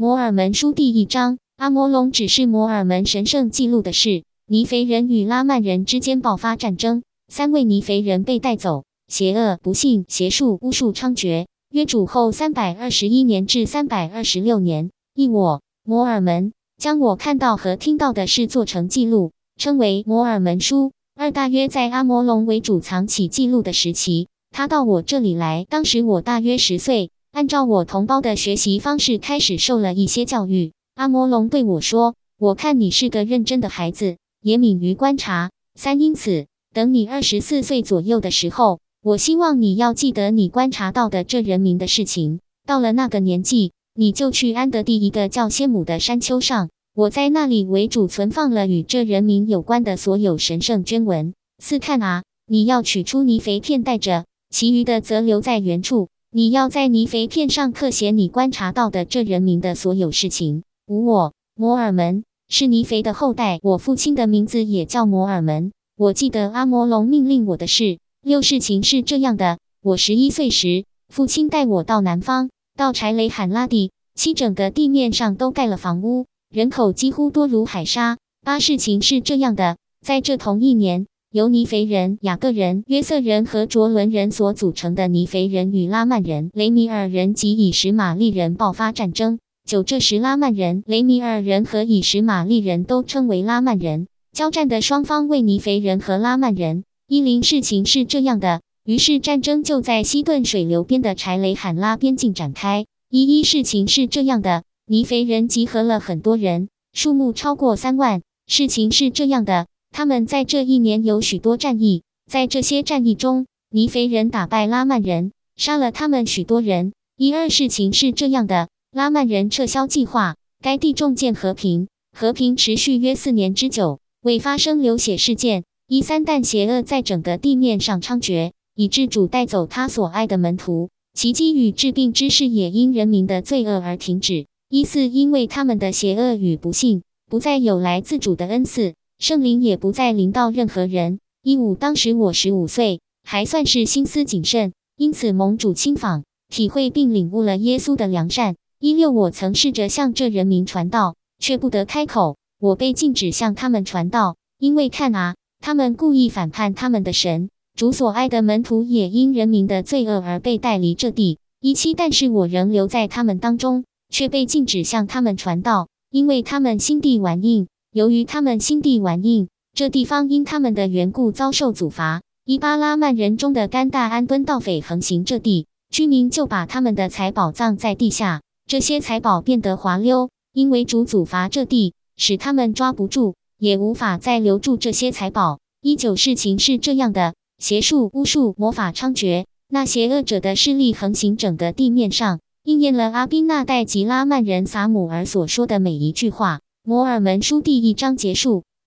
[0.00, 4.24] 摩尔门书第一章，阿摩隆只是摩尔门神圣记录的事。
[4.46, 11.44] 尼腓人与拉曼人之间爆发战争，三位尼腓人被带走，邪恶、不幸、邪术、巫术猖獗。
[11.70, 20.92] 约主后三百二十一年至三百二十六年，一我摩尔门将我看到和听到的事做成记录，称为摩尔门书。
[21.14, 27.10] 二大约在阿摩隆为主藏起记录的时期，他到我这里来，当时我大约十岁。
[27.32, 30.72] 按照我同胞的学习方式，开始受了一些教育。
[30.96, 35.50] 阿摩龙对我说：“我看你是个认真的孩子，也敏于观察。
[35.74, 42.40] 三，因此，等你二十四岁左右的时候，我希望你要记得你观察到的这人民的事情。
[42.66, 51.32] 到了那个年纪，你就去安德第一个叫先母的山丘上，我在那里为主存放了与这人民有关的所有神圣捐文。
[51.62, 60.62] 四，看啊，你要取出泥肥片带着，其余的则留在原处。”你要在泥肥片上刻写你观察到的这人民的所有事情。
[60.86, 65.72] 五，我摩尔门是泥肥的后代，我父亲的名字也叫摩尔门。
[65.96, 67.98] 我记得阿摩龙命令我的事。
[68.22, 73.90] 六，事情是这样的：我十一岁时，父亲带我到南方，到柴雷罕拉地。
[74.14, 78.18] 七，整个地面上都盖了房屋，人口几乎多如海沙。
[78.44, 81.06] 八，事情是这样的：在这同一年。
[81.32, 89.38] 由尼肥人、雅各人、约瑟人和卓伦人所组成的尼肥人与拉曼人、雷米尔人及以实玛利人爆发战争。
[89.64, 94.08] 九，这时拉曼人、雷米尔人和以实玛利人都称为拉曼人。
[94.32, 96.82] 交战的双方为尼肥人和拉曼人。
[97.06, 102.86] 一零，事情是这样的，于是战争就在西顿水流边的柴雷罕拉边境展开。
[103.08, 108.20] 一一，事情是这样的，尼肥人集合了很多人，数目超过三万。
[108.48, 109.68] 事情是这样的。
[109.90, 116.92] 他们在这一年有许多战役，在这些战役中，尼腓人打败拉曼人，杀了他们许多人。
[117.16, 125.64] 一二事情是这样的：拉曼人撤销计划，该地重建和平，和平持续约四年之久，未发生流血事件。
[125.86, 130.88] 一三但邪恶在整个地面上猖獗，以致主带走他所爱的门徒。
[131.12, 134.46] 奇迹与治病之事也因人民的罪恶而停止。
[134.68, 138.94] 一四因为他们的邪恶与不幸，不再有来自主的恩赐。
[139.20, 141.20] 圣灵也不再临到任何人。
[141.42, 148.56] 一五，当时我十五岁，还算是心思谨慎，因此蒙主亲访，体会并领悟了耶稣的良善。
[148.78, 152.38] 一六，我曾试着向这人民传道，却不得开口。
[152.58, 157.50] 我被禁止向他们传道，因为看啊，他们故意反叛他们的神。
[157.76, 161.38] 主所爱的门徒也因人民的罪恶而被带离这地。
[161.60, 167.68] 一七，但是我仍留在他们当中，却被禁止向他们传道，因为他们心地顽硬。
[167.92, 172.22] 由于他们心地顽硬，这地方因他们的缘故遭受阻罚。
[172.44, 185.58] 伊巴拉曼人中的甘大安敦盗匪横行这地，居民就把他们的财宝葬在地下，这些财宝变得滑溜，因为主阻罚这地，使他们抓不住，也无法再留住这些财宝。
[185.82, 196.60] 一九事情是这样的：邪术、巫术、魔法猖獗，那邪恶者的势力横行整个地面上，应验了阿宾那代吉拉曼人撒姆尔所说的每一句话。
[196.82, 198.64] 摩尔门书第一章结束。